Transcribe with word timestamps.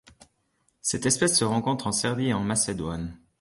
Cette 0.81 1.05
espèce 1.05 1.37
se 1.37 1.45
rencontre 1.45 1.85
en 1.85 1.91
Serbie 1.91 2.29
et 2.29 2.33
en 2.33 2.39
Macédoine. 2.43 3.19